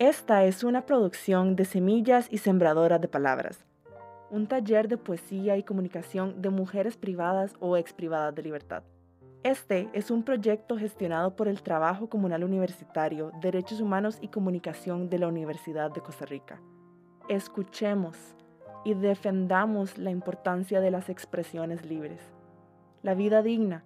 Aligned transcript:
Esta 0.00 0.42
es 0.42 0.64
una 0.64 0.86
producción 0.86 1.54
de 1.54 1.64
Semillas 1.64 2.26
y 2.28 2.38
Sembradoras 2.38 3.00
de 3.00 3.06
Palabras, 3.06 3.64
un 4.28 4.48
taller 4.48 4.88
de 4.88 4.96
poesía 4.96 5.56
y 5.56 5.62
comunicación 5.62 6.42
de 6.42 6.50
mujeres 6.50 6.96
privadas 6.96 7.54
o 7.60 7.76
ex 7.76 7.92
privadas 7.92 8.34
de 8.34 8.42
libertad. 8.42 8.82
Este 9.44 9.88
es 9.92 10.10
un 10.10 10.24
proyecto 10.24 10.76
gestionado 10.76 11.36
por 11.36 11.46
el 11.46 11.62
Trabajo 11.62 12.08
Comunal 12.08 12.42
Universitario, 12.42 13.30
Derechos 13.40 13.80
Humanos 13.80 14.18
y 14.20 14.28
Comunicación 14.28 15.08
de 15.10 15.20
la 15.20 15.28
Universidad 15.28 15.92
de 15.92 16.00
Costa 16.00 16.26
Rica. 16.26 16.60
Escuchemos 17.28 18.34
y 18.84 18.94
defendamos 18.94 19.96
la 19.96 20.10
importancia 20.10 20.80
de 20.80 20.90
las 20.90 21.08
expresiones 21.08 21.86
libres, 21.86 22.20
la 23.04 23.14
vida 23.14 23.42
digna 23.42 23.84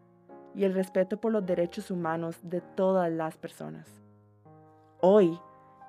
y 0.54 0.64
el 0.64 0.72
respeto 0.72 1.20
por 1.20 1.32
los 1.32 1.44
derechos 1.44 1.90
humanos 1.90 2.38
de 2.42 2.62
todas 2.62 3.12
las 3.12 3.36
personas. 3.36 3.86
Hoy 5.02 5.38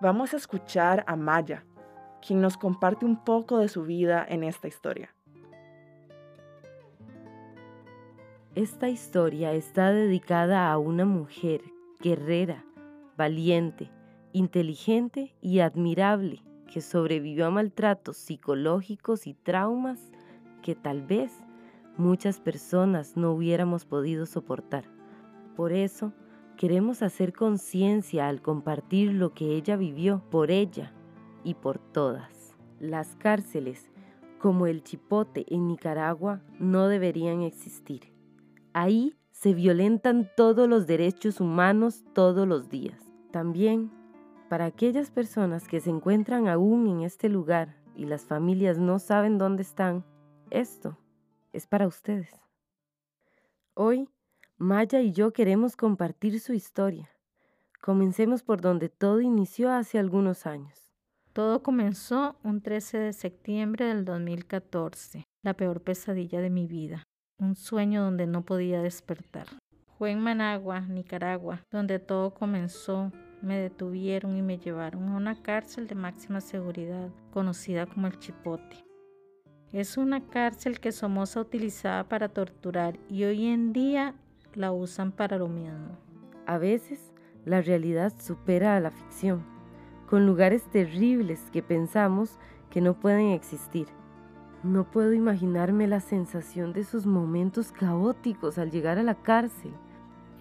vamos 0.01 0.33
a 0.33 0.37
escuchar 0.37 1.03
a 1.07 1.15
Maya, 1.15 1.65
quien 2.25 2.41
nos 2.41 2.57
comparte 2.57 3.05
un 3.05 3.23
poco 3.23 3.59
de 3.59 3.67
su 3.67 3.83
vida 3.83 4.25
en 4.27 4.43
esta 4.43 4.67
historia. 4.67 5.13
Esta 8.55 8.89
historia 8.89 9.53
está 9.53 9.91
dedicada 9.91 10.71
a 10.71 10.77
una 10.77 11.05
mujer 11.05 11.61
guerrera, 12.01 12.65
valiente, 13.17 13.91
inteligente 14.31 15.35
y 15.41 15.59
admirable 15.59 16.43
que 16.71 16.81
sobrevivió 16.81 17.47
a 17.47 17.51
maltratos 17.51 18.17
psicológicos 18.17 19.27
y 19.27 19.33
traumas 19.33 19.99
que 20.61 20.75
tal 20.75 21.01
vez 21.01 21.31
muchas 21.97 22.39
personas 22.39 23.17
no 23.17 23.31
hubiéramos 23.31 23.85
podido 23.85 24.25
soportar. 24.25 24.85
Por 25.55 25.73
eso, 25.73 26.13
queremos 26.59 27.03
hacer 27.03 27.31
conciencia 27.31 28.27
al 28.27 28.41
compartir 28.41 29.13
lo 29.13 29.33
que 29.33 29.55
ella 29.55 29.77
vivió 29.77 30.21
por 30.29 30.51
ella 30.51 30.91
y 31.45 31.53
por 31.53 31.79
todas. 31.79 32.53
Las 32.81 33.15
cárceles, 33.15 33.89
como 34.39 34.67
el 34.67 34.83
Chipote 34.83 35.45
en 35.55 35.69
Nicaragua, 35.69 36.41
no 36.59 36.89
deberían 36.89 37.43
existir. 37.43 38.11
Ahí 38.73 39.15
se 39.31 39.53
violentan 39.53 40.29
todos 40.35 40.67
los 40.67 40.85
derechos 40.85 41.39
humanos 41.39 42.03
todos 42.13 42.45
los 42.45 42.67
días. 42.67 43.09
También, 43.31 43.89
para 44.49 44.65
aquellas 44.65 45.11
personas 45.11 45.65
que 45.65 45.79
se 45.79 45.89
encuentran 45.89 46.49
aún 46.49 46.87
en 46.87 47.03
este 47.03 47.29
lugar 47.29 47.77
y 47.95 48.03
las 48.03 48.25
familias 48.25 48.77
no 48.77 48.99
saben 48.99 49.37
dónde 49.37 49.61
están, 49.61 50.03
esto 50.49 50.97
es 51.53 51.67
para 51.67 51.87
ustedes. 51.87 52.35
Hoy, 53.75 54.09
Maya 54.59 55.01
y 55.01 55.11
yo 55.11 55.33
queremos 55.33 55.75
compartir 55.75 56.39
su 56.39 56.53
historia. 56.53 57.09
Comencemos 57.81 58.43
por 58.43 58.61
donde 58.61 58.89
todo 58.89 59.21
inició 59.21 59.71
hace 59.71 59.97
algunos 59.97 60.45
años. 60.45 60.93
Todo 61.33 61.63
comenzó 61.63 62.37
un 62.43 62.61
13 62.61 62.97
de 62.99 63.13
septiembre 63.13 63.85
del 63.85 64.05
2014, 64.05 65.25
la 65.41 65.55
peor 65.55 65.81
pesadilla 65.81 66.41
de 66.41 66.51
mi 66.51 66.67
vida 66.67 67.07
un 67.39 67.55
sueño 67.55 68.03
donde 68.03 68.27
no 68.27 68.43
podía 68.43 68.81
despertar. 68.81 69.47
Fue 69.97 70.11
en 70.11 70.19
Managua, 70.19 70.81
Nicaragua, 70.81 71.61
donde 71.71 71.99
todo 71.99 72.33
comenzó. 72.33 73.11
Me 73.41 73.57
detuvieron 73.57 74.35
y 74.35 74.41
me 74.41 74.57
llevaron 74.57 75.09
a 75.09 75.15
una 75.15 75.41
cárcel 75.41 75.87
de 75.87 75.95
máxima 75.95 76.41
seguridad, 76.41 77.09
conocida 77.31 77.85
como 77.85 78.07
el 78.07 78.19
Chipote. 78.19 78.83
Es 79.71 79.97
una 79.97 80.25
cárcel 80.27 80.79
que 80.79 80.91
Somoza 80.91 81.39
utilizaba 81.39 82.03
para 82.09 82.29
torturar 82.29 82.99
y 83.07 83.23
hoy 83.23 83.45
en 83.45 83.71
día 83.71 84.15
la 84.59 84.73
usan 84.73 85.11
para 85.13 85.37
lo 85.37 85.47
mismo. 85.47 85.97
A 86.45 86.57
veces 86.57 87.13
la 87.45 87.61
realidad 87.61 88.13
supera 88.19 88.75
a 88.75 88.79
la 88.79 88.91
ficción, 88.91 89.43
con 90.07 90.25
lugares 90.25 90.63
terribles 90.63 91.39
que 91.51 91.63
pensamos 91.63 92.37
que 92.69 92.81
no 92.81 92.99
pueden 92.99 93.29
existir. 93.29 93.87
No 94.61 94.83
puedo 94.91 95.13
imaginarme 95.13 95.87
la 95.87 96.01
sensación 96.01 96.73
de 96.73 96.81
esos 96.81 97.05
momentos 97.05 97.71
caóticos 97.71 98.57
al 98.57 98.69
llegar 98.69 98.97
a 98.97 99.03
la 99.03 99.15
cárcel. 99.15 99.71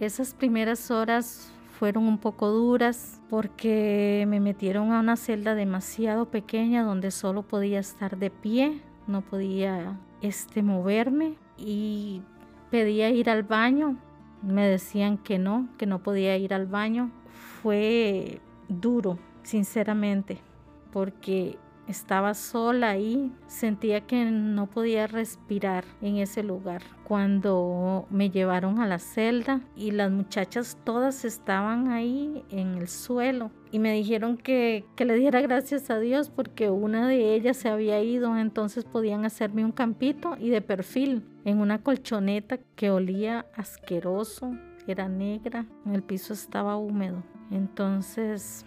Esas 0.01 0.33
primeras 0.33 0.91
horas 0.91 1.53
fueron 1.79 2.03
un 2.03 2.17
poco 2.17 2.49
duras 2.49 3.21
porque 3.29 4.25
me 4.27 4.41
metieron 4.41 4.91
a 4.91 4.99
una 4.99 5.15
celda 5.15 5.55
demasiado 5.55 6.29
pequeña 6.29 6.83
donde 6.83 7.11
solo 7.11 7.43
podía 7.43 7.79
estar 7.79 8.17
de 8.17 8.29
pie, 8.29 8.81
no 9.07 9.21
podía 9.21 9.97
este 10.21 10.61
moverme 10.61 11.37
y 11.57 12.21
pedía 12.69 13.09
ir 13.09 13.29
al 13.29 13.43
baño. 13.43 13.97
Me 14.41 14.67
decían 14.67 15.17
que 15.17 15.37
no, 15.37 15.67
que 15.77 15.85
no 15.85 15.99
podía 15.99 16.37
ir 16.37 16.53
al 16.53 16.65
baño. 16.65 17.11
Fue 17.61 18.41
duro, 18.67 19.17
sinceramente, 19.43 20.39
porque 20.91 21.57
estaba 21.87 22.35
sola 22.35 22.89
ahí, 22.91 23.31
sentía 23.47 24.01
que 24.01 24.25
no 24.25 24.67
podía 24.67 25.07
respirar 25.07 25.85
en 26.01 26.17
ese 26.17 26.43
lugar. 26.43 26.83
Cuando 27.03 28.05
me 28.11 28.29
llevaron 28.29 28.79
a 28.79 28.87
la 28.87 28.99
celda 28.99 29.61
y 29.75 29.91
las 29.91 30.11
muchachas 30.11 30.77
todas 30.83 31.25
estaban 31.25 31.89
ahí 31.89 32.45
en 32.51 32.75
el 32.75 32.87
suelo 32.87 33.51
y 33.71 33.79
me 33.79 33.93
dijeron 33.93 34.37
que, 34.37 34.85
que 34.95 35.05
le 35.05 35.15
diera 35.15 35.41
gracias 35.41 35.89
a 35.89 35.99
Dios 35.99 36.29
porque 36.29 36.69
una 36.69 37.07
de 37.07 37.35
ellas 37.35 37.57
se 37.57 37.69
había 37.69 38.01
ido, 38.01 38.35
entonces 38.37 38.83
podían 38.83 39.25
hacerme 39.25 39.63
un 39.65 39.71
campito 39.71 40.35
y 40.39 40.49
de 40.49 40.61
perfil 40.61 41.23
en 41.45 41.59
una 41.59 41.81
colchoneta 41.83 42.59
que 42.75 42.89
olía 42.89 43.45
asqueroso, 43.55 44.55
era 44.87 45.07
negra, 45.07 45.65
el 45.91 46.01
piso 46.01 46.33
estaba 46.33 46.77
húmedo. 46.77 47.23
Entonces 47.51 48.65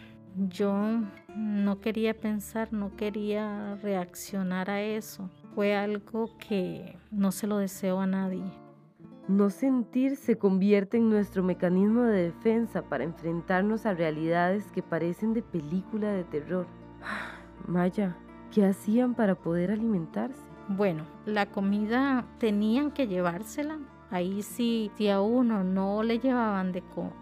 yo 0.48 1.00
no 1.36 1.80
quería 1.80 2.14
pensar, 2.14 2.72
no 2.72 2.96
quería 2.96 3.76
reaccionar 3.82 4.70
a 4.70 4.82
eso. 4.82 5.30
Fue 5.54 5.74
algo 5.74 6.36
que 6.38 6.96
no 7.10 7.32
se 7.32 7.46
lo 7.46 7.58
deseo 7.58 8.00
a 8.00 8.06
nadie. 8.06 8.42
No 9.28 9.50
sentir 9.50 10.16
se 10.16 10.36
convierte 10.36 10.96
en 10.96 11.08
nuestro 11.08 11.42
mecanismo 11.42 12.02
de 12.02 12.24
defensa 12.24 12.82
para 12.82 13.04
enfrentarnos 13.04 13.86
a 13.86 13.94
realidades 13.94 14.70
que 14.72 14.82
parecen 14.82 15.32
de 15.32 15.42
película 15.42 16.10
de 16.10 16.24
terror. 16.24 16.66
Maya, 17.66 18.16
¿qué 18.50 18.66
hacían 18.66 19.14
para 19.14 19.34
poder 19.34 19.70
alimentarse? 19.70 20.42
Bueno, 20.68 21.04
la 21.24 21.46
comida 21.46 22.24
tenían 22.38 22.90
que 22.90 23.06
llevársela. 23.06 23.78
Ahí 24.10 24.42
sí, 24.42 24.90
si 24.96 25.08
a 25.08 25.20
uno 25.20 25.64
no 25.64 26.02
le 26.02 26.18
llevaban 26.18 26.72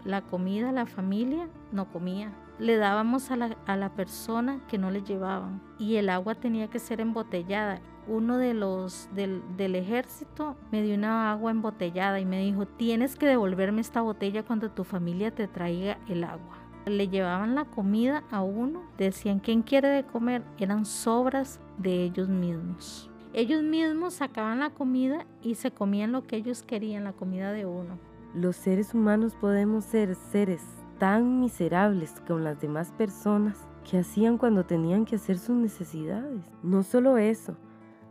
la 0.03 0.21
comida 0.21 0.69
a 0.69 0.73
la 0.73 0.85
familia, 0.85 1.47
no 1.71 1.89
comía 1.91 2.33
le 2.61 2.77
dábamos 2.77 3.31
a 3.31 3.37
la, 3.37 3.89
persona 3.95 4.59
que 4.67 4.77
no 4.77 4.91
le 4.91 5.01
llevaban 5.01 5.59
y 5.79 5.95
el 5.95 6.09
agua 6.09 6.35
tenía 6.35 6.67
que 6.67 6.77
ser 6.77 7.01
embotellada. 7.01 7.81
Uno 8.07 8.37
de 8.37 8.53
los 8.53 9.09
del, 9.13 9.75
ejército 9.75 10.55
me 10.71 10.81
dio 10.81 10.95
una 10.95 11.31
agua 11.31 11.51
embotellada 11.51 12.19
y 12.19 12.25
me 12.25 12.39
dijo, 12.39 12.65
tienes 12.65 13.15
que 13.15 13.27
devolverme 13.27 13.81
esta 13.81 14.01
botella 14.01 14.43
cuando 14.43 14.71
tu 14.71 14.83
familia 14.83 15.31
te 15.31 15.47
traiga 15.47 15.97
el 16.07 16.23
agua. 16.23 16.57
Le 16.85 17.09
llevaban 17.09 17.53
la 17.53 17.65
comida 17.65 18.23
a 18.31 18.41
uno, 18.41 18.81
decían, 18.97 19.39
¿quién 19.39 19.61
quiere 19.61 19.87
de 19.87 20.03
comer? 20.03 20.43
Eran 20.57 20.85
sobras 20.85 21.59
de 21.77 22.03
ellos 22.03 22.27
mismos. 22.27 23.09
Ellos 23.33 23.63
mismos 23.63 24.15
sacaban 24.15 24.59
la 24.59 24.71
comida 24.71 25.25
y 25.41 25.55
se 25.55 25.71
comían 25.71 26.11
lo 26.11 26.25
que 26.25 26.37
ellos 26.37 26.63
querían, 26.63 27.03
la 27.03 27.13
comida 27.13 27.53
de 27.53 27.65
uno. 27.65 27.97
Los 28.33 28.55
seres 28.55 28.93
humanos 28.93 29.35
podemos 29.39 29.85
ser 29.85 30.15
seres 30.15 30.63
tan 30.97 31.39
miserables 31.39 32.15
con 32.27 32.43
las 32.43 32.59
demás 32.61 32.91
personas 32.91 33.57
que 33.89 33.99
hacían 33.99 34.37
cuando 34.37 34.65
tenían 34.65 35.05
que 35.05 35.15
hacer 35.15 35.37
sus 35.37 35.55
necesidades. 35.55 36.41
No 36.61 36.83
solo 36.83 37.17
eso, 37.17 37.55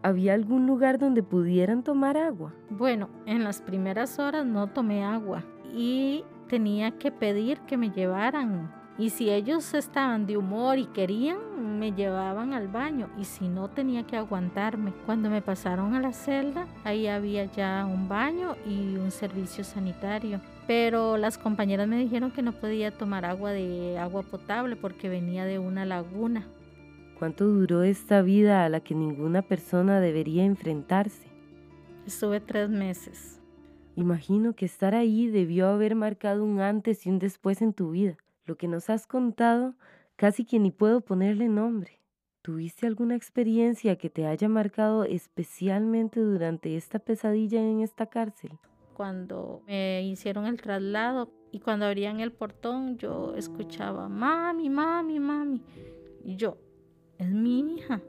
¿había 0.03 0.35
algún 0.35 0.67
lugar 0.67 0.99
donde 0.99 1.23
pudieran 1.23 1.83
tomar 1.83 2.17
agua? 2.17 2.53
Bueno, 2.71 3.09
en 3.27 3.45
las 3.45 3.61
primeras 3.61 4.19
horas 4.19 4.47
no 4.47 4.67
tomé 4.69 5.05
agua 5.05 5.45
y 5.75 6.25
tenía 6.49 6.93
que 6.93 7.11
pedir 7.11 7.61
que 7.61 7.77
me 7.77 7.91
llevaran 7.91 8.71
y 9.01 9.09
si 9.09 9.31
ellos 9.31 9.73
estaban 9.73 10.27
de 10.27 10.37
humor 10.37 10.79
y 10.79 10.85
querían, 10.85 11.79
me 11.79 11.93
llevaban 11.93 12.53
al 12.53 12.69
baño. 12.69 13.09
Y 13.19 13.25
si 13.25 13.49
no, 13.49 13.69
tenía 13.69 14.03
que 14.03 14.19
aguantarme. 14.19 14.93
Cuando 15.07 15.31
me 15.31 15.41
pasaron 15.41 15.95
a 15.95 16.01
la 16.01 16.13
celda, 16.13 16.67
ahí 16.85 17.07
había 17.07 17.47
ya 17.47 17.87
un 17.87 18.11
baño 18.11 18.57
y 18.67 18.97
un 18.97 19.11
servicio 19.11 19.65
sanitario. 19.65 20.43
Pero 20.67 21.17
las 21.17 21.39
compañeras 21.39 21.89
me 21.89 21.97
dijeron 21.97 22.31
que 22.31 22.43
no 22.43 22.53
podía 22.53 22.91
tomar 22.91 23.25
agua 23.25 23.53
de 23.53 23.99
agua 23.99 24.23
potable 24.23 24.77
porque 24.77 25.09
venía 25.09 25.47
de 25.47 25.59
una 25.59 25.87
laguna. 25.87 26.47
¿Cuánto 27.21 27.47
duró 27.47 27.83
esta 27.83 28.23
vida 28.23 28.65
a 28.65 28.71
la 28.71 28.81
que 28.81 28.95
ninguna 28.95 29.43
persona 29.43 30.01
debería 30.01 30.43
enfrentarse? 30.43 31.29
Estuve 32.07 32.41
tres 32.41 32.71
meses. 32.71 33.43
Imagino 33.95 34.55
que 34.55 34.65
estar 34.65 34.95
ahí 34.95 35.29
debió 35.29 35.67
haber 35.67 35.95
marcado 35.95 36.43
un 36.43 36.61
antes 36.61 37.05
y 37.05 37.11
un 37.11 37.19
después 37.19 37.61
en 37.61 37.75
tu 37.75 37.91
vida. 37.91 38.17
Lo 38.47 38.57
que 38.57 38.69
nos 38.69 38.89
has 38.89 39.07
contado, 39.07 39.75
casi 40.17 40.47
que 40.47 40.59
ni 40.59 40.71
puedo 40.71 41.03
ponerle 41.03 41.51
nombre. 41.51 42.01
¿Tuviste 42.41 42.87
alguna 42.87 43.17
experiencia 43.17 43.97
que 43.97 44.09
te 44.09 44.27
haya 44.27 44.49
marcado 44.49 45.05
especialmente 45.05 46.21
durante 46.21 46.75
esta 46.75 47.01
pesadilla 47.01 47.61
en 47.61 47.83
esta 47.83 48.07
cárcel? 48.07 48.53
cuando 48.95 49.63
me 49.67 50.03
hicieron 50.03 50.45
el 50.45 50.61
traslado 50.61 51.31
y 51.53 51.61
cuando 51.61 51.87
abrían 51.87 52.21
el 52.21 52.33
portón 52.33 52.99
yo 52.99 53.35
escuchaba, 53.35 54.11
mami, 54.11 54.69
mami, 54.69 55.19
mami. 55.19 55.63
Y 56.23 56.37
yo, 56.37 56.59
es 57.21 57.31
mi 57.31 57.75
hija. 57.75 58.01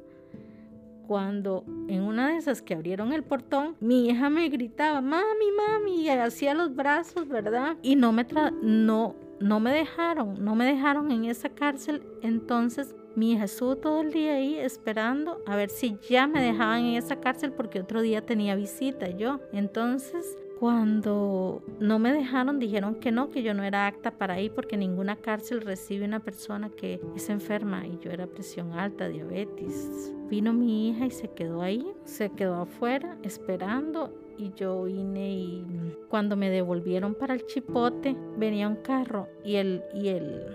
Cuando 1.08 1.66
en 1.88 2.04
una 2.04 2.30
de 2.30 2.38
esas 2.38 2.62
que 2.62 2.74
abrieron 2.74 3.12
el 3.12 3.24
portón, 3.24 3.76
mi 3.82 4.08
hija 4.08 4.30
me 4.30 4.48
gritaba, 4.48 5.02
mami, 5.02 5.52
mami, 5.58 6.04
y 6.04 6.10
hacía 6.10 6.54
los 6.54 6.74
brazos, 6.74 7.28
¿verdad? 7.28 7.76
Y 7.82 7.96
no 7.96 8.14
me, 8.14 8.26
no, 8.62 9.16
no 9.40 9.60
me 9.60 9.74
dejaron, 9.74 10.44
no 10.44 10.56
me 10.56 10.66
dejaron 10.66 11.12
en 11.12 11.26
esa 11.26 11.50
cárcel. 11.50 12.02
Entonces 12.22 12.96
mi 13.16 13.34
hija 13.34 13.44
estuvo 13.44 13.76
todo 13.76 14.02
el 14.02 14.14
día 14.14 14.36
ahí 14.36 14.56
esperando 14.56 15.42
a 15.46 15.58
ver 15.58 15.70
si 15.70 15.98
ya 16.10 16.28
me 16.28 16.42
dejaban 16.42 16.86
en 16.86 16.96
esa 16.96 17.18
cárcel 17.18 17.52
porque 17.52 17.82
otro 17.82 18.02
día 18.02 18.26
tenía 18.26 18.56
visita 18.56 19.10
yo. 19.10 19.42
Entonces 19.52 20.38
cuando 20.62 21.64
no 21.80 21.98
me 21.98 22.14
dejaron, 22.14 22.60
dijeron 22.60 22.94
que 22.94 23.12
no, 23.12 23.32
que 23.32 23.42
yo 23.42 23.56
no 23.56 23.64
era 23.64 23.88
apta 23.88 24.12
para 24.12 24.40
ir 24.40 24.52
porque 24.52 24.78
ninguna 24.78 25.16
cárcel 25.16 25.62
recibe 25.62 26.06
una 26.06 26.20
persona 26.20 26.70
que 26.70 27.02
es 27.16 27.32
enferma 27.32 27.88
y 27.88 27.98
yo 27.98 28.12
era 28.12 28.28
presión 28.28 28.74
alta, 28.74 29.10
diabetes. 29.10 30.14
Vino 30.30 30.54
mi 30.54 30.90
hija 30.90 31.08
y 31.08 31.10
se 31.10 31.30
quedó 31.30 31.64
ahí, 31.64 31.84
se 32.04 32.30
quedó 32.30 32.62
afuera 32.62 33.18
esperando 33.24 34.14
y 34.38 34.54
yo 34.54 34.84
vine 34.84 35.32
y 35.32 35.66
cuando 36.10 36.36
me 36.36 36.52
devolvieron 36.52 37.16
para 37.16 37.34
el 37.34 37.44
chipote 37.48 38.16
venía 38.38 38.68
un 38.68 38.76
carro 38.76 39.30
y 39.44 39.56
el, 39.56 39.82
y 39.96 40.10
el, 40.10 40.46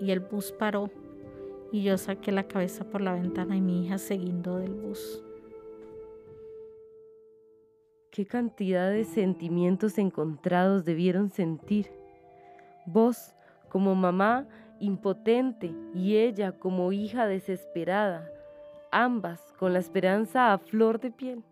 y 0.00 0.12
el 0.12 0.20
bus 0.20 0.50
paró 0.52 0.90
y 1.70 1.82
yo 1.82 1.98
saqué 1.98 2.32
la 2.32 2.44
cabeza 2.44 2.84
por 2.84 3.02
la 3.02 3.12
ventana 3.12 3.54
y 3.54 3.60
mi 3.60 3.84
hija 3.84 3.98
se 3.98 4.16
guindó 4.16 4.56
del 4.56 4.72
bus. 4.72 5.22
Qué 8.12 8.26
cantidad 8.26 8.90
de 8.90 9.04
sentimientos 9.04 9.96
encontrados 9.96 10.84
debieron 10.84 11.30
sentir. 11.30 11.90
Vos, 12.84 13.34
como 13.70 13.94
mamá 13.94 14.46
impotente, 14.80 15.74
y 15.94 16.16
ella 16.16 16.52
como 16.52 16.92
hija 16.92 17.26
desesperada, 17.26 18.30
ambas 18.90 19.40
con 19.58 19.72
la 19.72 19.78
esperanza 19.78 20.52
a 20.52 20.58
flor 20.58 21.00
de 21.00 21.10
piel. 21.10 21.42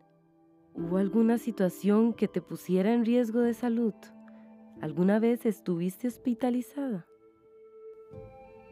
¿Hubo 0.74 0.98
alguna 0.98 1.38
situación 1.38 2.12
que 2.12 2.28
te 2.28 2.42
pusiera 2.42 2.92
en 2.92 3.06
riesgo 3.06 3.40
de 3.40 3.54
salud? 3.54 3.94
¿Alguna 4.82 5.18
vez 5.18 5.46
estuviste 5.46 6.08
hospitalizada? 6.08 7.06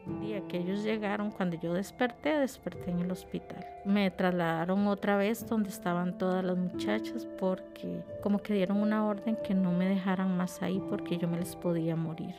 El 0.07 0.19
día 0.21 0.47
que 0.47 0.57
ellos 0.57 0.83
llegaron, 0.83 1.31
cuando 1.31 1.57
yo 1.59 1.73
desperté, 1.73 2.39
desperté 2.39 2.91
en 2.91 2.99
el 2.99 3.11
hospital. 3.11 3.65
Me 3.85 4.09
trasladaron 4.09 4.87
otra 4.87 5.17
vez 5.17 5.45
donde 5.47 5.69
estaban 5.69 6.17
todas 6.17 6.43
las 6.43 6.57
muchachas 6.57 7.27
porque 7.39 8.03
como 8.21 8.39
que 8.39 8.53
dieron 8.53 8.77
una 8.77 9.05
orden 9.05 9.37
que 9.43 9.53
no 9.53 9.71
me 9.71 9.87
dejaran 9.87 10.35
más 10.35 10.61
ahí 10.61 10.81
porque 10.89 11.17
yo 11.17 11.27
me 11.27 11.37
les 11.37 11.55
podía 11.55 11.95
morir 11.95 12.35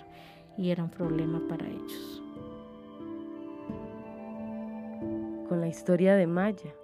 y 0.56 0.70
era 0.70 0.82
un 0.82 0.90
problema 0.90 1.40
para 1.48 1.66
ellos. 1.66 2.22
Con 5.48 5.60
la 5.60 5.68
historia 5.68 6.14
de 6.14 6.26
Maya 6.26 6.74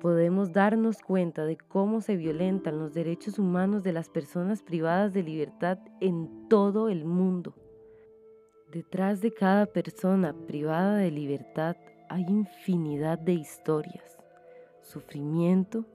podemos 0.00 0.52
darnos 0.52 0.98
cuenta 1.02 1.44
de 1.44 1.56
cómo 1.56 2.00
se 2.00 2.16
violentan 2.16 2.78
los 2.78 2.94
derechos 2.94 3.38
humanos 3.38 3.82
de 3.82 3.92
las 3.92 4.08
personas 4.08 4.62
privadas 4.62 5.12
de 5.12 5.22
libertad 5.22 5.78
en 6.00 6.48
todo 6.48 6.88
el 6.88 7.04
mundo. 7.04 7.54
Detrás 8.76 9.22
de 9.22 9.32
cada 9.32 9.64
persona 9.64 10.34
privada 10.46 10.98
de 10.98 11.10
libertad 11.10 11.78
hay 12.10 12.26
infinidad 12.28 13.18
de 13.18 13.32
historias, 13.32 14.18
sufrimiento 14.82 15.86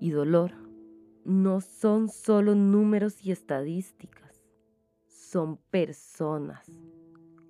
y 0.00 0.10
dolor. 0.10 0.52
No 1.24 1.62
son 1.62 2.10
solo 2.10 2.54
números 2.54 3.24
y 3.24 3.32
estadísticas, 3.32 4.44
son 5.06 5.56
personas 5.70 6.70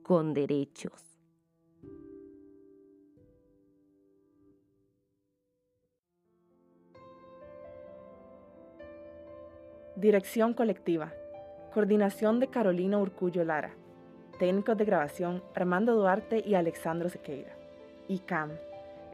con 0.04 0.34
derechos. 0.34 1.18
Dirección 9.96 10.54
colectiva. 10.54 11.12
Coordinación 11.74 12.38
de 12.38 12.46
Carolina 12.46 12.98
Urcullo 12.98 13.42
Lara. 13.42 13.74
Técnicos 14.38 14.76
de 14.76 14.84
grabación 14.84 15.42
Armando 15.54 15.94
Duarte 15.94 16.42
y 16.46 16.56
Alexandro 16.56 17.08
Sequeira. 17.08 17.56
ICAM, 18.06 18.50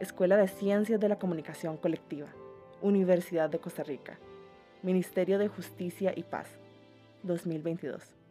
Escuela 0.00 0.36
de 0.36 0.48
Ciencias 0.48 0.98
de 0.98 1.08
la 1.08 1.20
Comunicación 1.20 1.76
Colectiva, 1.76 2.26
Universidad 2.80 3.48
de 3.48 3.60
Costa 3.60 3.84
Rica. 3.84 4.18
Ministerio 4.82 5.38
de 5.38 5.46
Justicia 5.46 6.12
y 6.16 6.24
Paz, 6.24 6.48
2022. 7.22 8.21